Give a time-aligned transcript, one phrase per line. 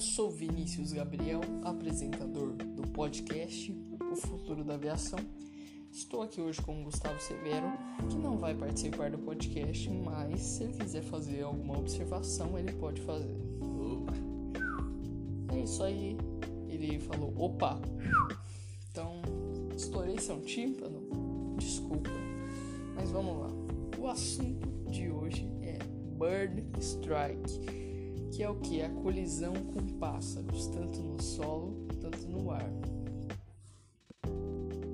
[0.00, 3.70] sou Vinícius Gabriel, apresentador do podcast
[4.10, 5.18] O Futuro da Aviação.
[5.92, 7.70] Estou aqui hoje com o Gustavo Severo,
[8.08, 13.02] que não vai participar do podcast, mas se ele quiser fazer alguma observação, ele pode
[13.02, 13.36] fazer.
[13.60, 14.14] Opa.
[15.54, 16.16] É isso aí.
[16.66, 17.78] Ele falou opa.
[18.90, 19.20] Então,
[19.76, 21.56] estourei seu tímpano.
[21.58, 22.08] Desculpa.
[22.94, 23.50] Mas vamos lá.
[23.98, 25.78] O assunto de hoje é
[26.18, 27.89] Bird Strike
[28.30, 28.80] que é o que?
[28.80, 32.70] A colisão com pássaros, tanto no solo, tanto no ar.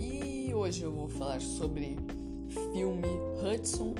[0.00, 1.96] E hoje eu vou falar sobre
[2.72, 3.08] filme
[3.42, 3.94] Hudson,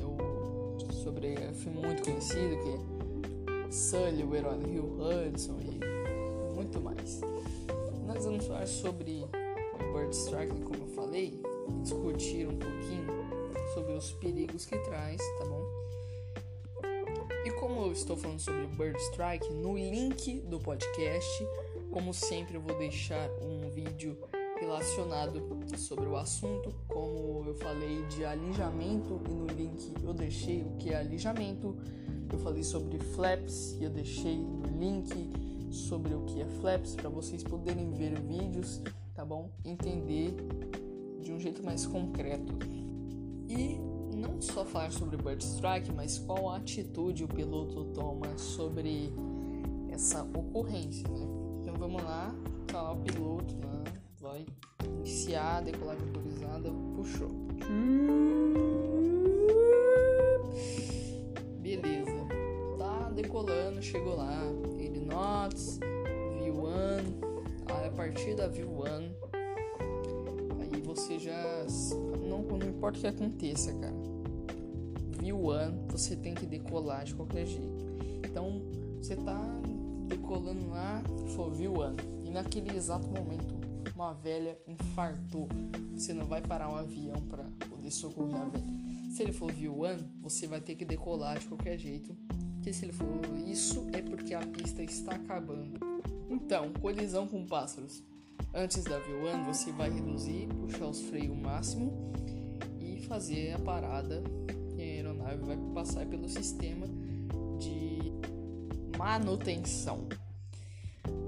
[0.00, 6.54] eu, sobre um filme muito conhecido que é Sully, o herói do Rio Hudson e
[6.54, 7.20] muito mais.
[8.06, 11.42] Nós vamos falar sobre o Bird Strike, como eu falei,
[11.82, 13.26] discutir um pouquinho
[13.74, 15.86] sobre os perigos que traz, tá bom?
[17.66, 21.44] Como eu estou falando sobre Bird Strike, no link do podcast,
[21.90, 24.16] como sempre, eu vou deixar um vídeo
[24.60, 25.42] relacionado
[25.76, 30.90] sobre o assunto, como eu falei de alijamento e no link eu deixei o que
[30.90, 31.76] é alijamento.
[32.32, 35.10] Eu falei sobre flaps e eu deixei no link
[35.72, 38.80] sobre o que é flaps para vocês poderem ver vídeos,
[39.12, 39.50] tá bom?
[39.64, 40.36] Entender
[41.20, 42.54] de um jeito mais concreto.
[43.48, 49.12] E não só falar sobre Bird Strike, mas qual atitude o piloto toma sobre
[49.90, 51.26] essa ocorrência, né?
[51.60, 52.34] Então vamos lá,
[52.66, 53.84] tá lá o piloto, né?
[54.26, 54.44] vai
[54.84, 57.30] iniciar a decolagem motorizada, puxou.
[61.60, 62.26] Beleza,
[62.76, 64.40] tá decolando, chegou lá,
[64.78, 65.78] ele knots,
[66.38, 69.25] V1, a partir da V1, aí
[70.96, 71.66] você já
[72.28, 74.16] não, não importa o que aconteça, cara
[75.26, 77.84] V1 você tem que decolar de qualquer jeito.
[78.24, 78.62] Então
[79.00, 79.40] você tá
[80.06, 81.02] decolando lá,
[81.34, 83.56] for V1 e naquele exato momento
[83.94, 85.48] uma velha infartou.
[85.94, 88.64] Você não vai parar um avião para poder socorrer a velha.
[89.10, 92.14] Se ele for V1, você vai ter que decolar de qualquer jeito.
[92.54, 93.06] Porque se ele for
[93.46, 95.78] isso é porque a pista está acabando.
[96.28, 98.02] Então, colisão com pássaros.
[98.58, 101.92] Antes da V1, você vai reduzir, puxar os freios máximo
[102.80, 104.24] e fazer a parada
[104.78, 106.86] aeronave vai passar pelo sistema
[107.58, 107.98] de
[108.96, 110.08] manutenção.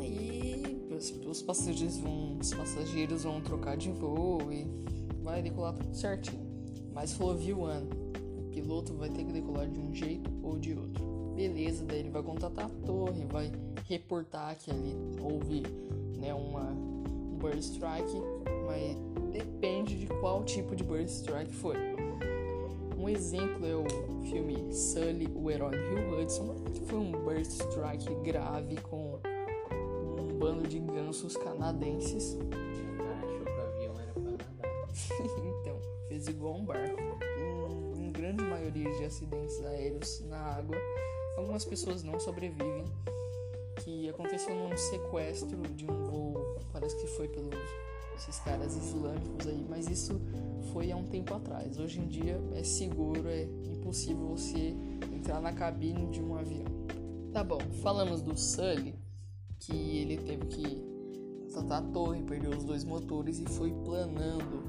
[0.00, 4.66] Aí os, os passageiros vão, os passageiros vão trocar de voo e
[5.22, 6.44] vai decolar tudo certinho.
[6.92, 7.88] Mas falou view one,
[8.36, 11.04] o piloto vai ter que decolar de um jeito ou de outro.
[11.36, 13.52] Beleza, daí ele vai contatar a torre, vai
[13.88, 15.62] reportar que ali houve
[16.18, 17.01] né, uma, um
[17.42, 18.22] bird strike,
[18.66, 18.96] mas
[19.32, 21.76] depende de qual tipo de bird strike foi.
[22.96, 23.84] Um exemplo é o
[24.30, 29.18] filme Sully, o herói do Rio Hudson, que foi um burst strike grave com
[30.20, 32.38] um bando de gansos canadenses.
[33.24, 34.88] Achou que o avião era pra nadar.
[35.60, 36.96] então, fez igual um barco.
[37.36, 40.76] Em, em grande maioria de acidentes aéreos na água,
[41.36, 42.84] algumas pessoas não sobrevivem.
[43.84, 46.34] Que aconteceu num sequestro de um voo,
[46.72, 47.58] parece que foi pelos
[48.16, 50.20] esses caras islâmicos aí, mas isso
[50.72, 51.78] foi há um tempo atrás.
[51.78, 54.76] Hoje em dia é seguro, é impossível você
[55.12, 56.66] entrar na cabine de um avião.
[57.32, 58.94] Tá bom, falamos do Sully,
[59.58, 60.92] que ele teve que
[61.48, 64.62] saltar a torre, perdeu os dois motores e foi planando.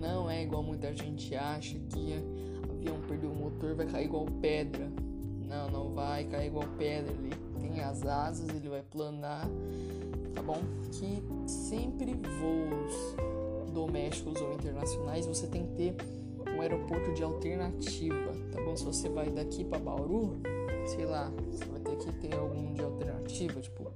[0.00, 2.14] Não é igual muita gente acha que
[2.70, 4.92] avião perdeu o motor vai cair igual pedra.
[5.48, 7.12] Não, não vai cair igual pedra.
[7.12, 9.48] Ele tem as asas, ele vai planar
[10.34, 10.60] tá bom?
[10.90, 15.96] Que sempre voos domésticos ou internacionais você tem que ter
[16.54, 18.76] um aeroporto de alternativa, tá bom?
[18.76, 20.36] Se você vai daqui para Bauru,
[20.86, 23.90] sei lá, você vai ter que ter algum de alternativa, tipo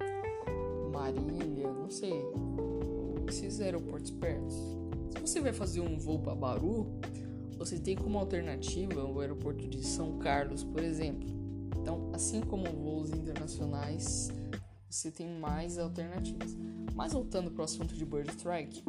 [0.92, 2.24] Marília, não sei,
[3.28, 4.50] esses aeroportos perto.
[4.50, 6.86] Se você vai fazer um voo para Bauru,
[7.56, 11.37] você tem como alternativa o aeroporto de São Carlos, por exemplo.
[11.88, 14.28] Então, assim como voos internacionais,
[14.90, 16.54] você tem mais alternativas.
[16.94, 18.84] Mas voltando para o assunto de Bird Strike,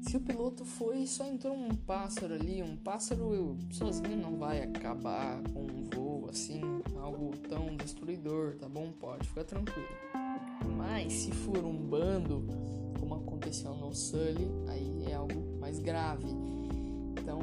[0.00, 5.40] se o piloto foi só entrou um pássaro ali, um pássaro sozinho não vai acabar
[5.52, 6.60] com um voo assim,
[7.00, 8.90] algo tão destruidor, tá bom?
[8.90, 9.86] Pode ficar tranquilo.
[10.76, 12.44] Mas se for um bando,
[12.98, 16.26] como aconteceu no Sully, aí é algo mais grave.
[17.12, 17.38] Então,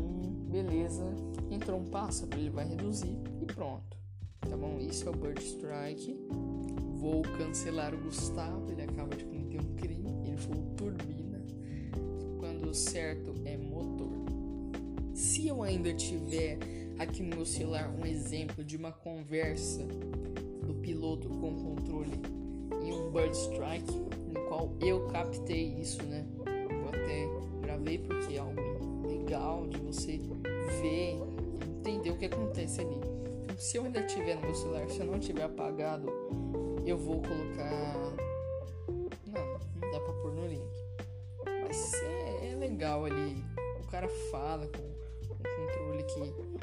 [0.52, 1.06] beleza,
[1.50, 3.99] entrou um pássaro, ele vai reduzir e pronto.
[4.50, 4.78] Tá bom?
[4.80, 6.18] Isso é o Bird Strike
[7.00, 11.42] vou cancelar o Gustavo, ele acaba de cometer um crime, ele falou turbina,
[12.38, 14.12] quando o certo é motor.
[15.14, 16.58] Se eu ainda tiver
[16.98, 19.86] aqui no meu celular um exemplo de uma conversa
[20.66, 22.22] do piloto com o controle
[22.84, 23.94] em um Bird Strike,
[24.28, 26.26] no qual eu captei isso, né?
[26.46, 27.28] Eu até
[27.62, 30.20] gravei porque é algo legal de você
[30.82, 31.18] ver
[31.80, 33.09] entender o que acontece ali.
[33.58, 36.08] Se eu ainda tiver no meu celular, se eu não tiver apagado,
[36.86, 37.96] eu vou colocar.
[39.26, 40.70] Não, não dá pra pôr no link.
[41.62, 43.44] Mas é, é legal ali.
[43.84, 46.60] O cara fala com o controle que,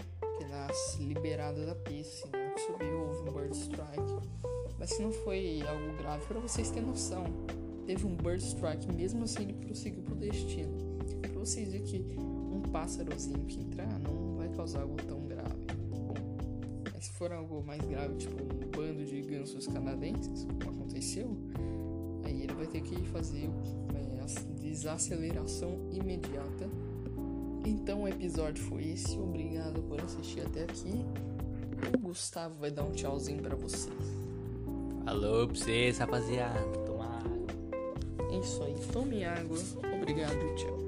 [0.49, 2.55] nasce liberado da pista, assim, né?
[2.67, 4.29] subiu, houve um Bird Strike.
[4.79, 7.25] Mas se não foi algo grave, para vocês terem noção,
[7.87, 10.99] teve um Bird Strike, mesmo assim ele prosseguiu pro destino.
[11.21, 15.36] Pra vocês verem que um pássarozinho que entrar não vai causar algo tão grave.
[16.97, 21.37] Mas se for algo mais grave, tipo um bando de gansos canadenses, como aconteceu,
[22.25, 23.51] aí ele vai ter que fazer
[23.95, 26.71] é, a desaceleração imediata.
[27.67, 29.19] Então o episódio foi esse.
[29.19, 31.05] Obrigado por assistir até aqui.
[31.95, 33.95] O Gustavo vai dar um tchauzinho pra vocês.
[35.05, 36.79] Alô pra vocês, rapaziada.
[36.87, 37.47] Tomar água.
[38.33, 38.75] É isso aí.
[38.91, 39.59] Tome água.
[40.01, 40.86] Obrigado e tchau.